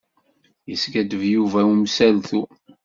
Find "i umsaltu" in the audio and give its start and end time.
1.63-2.41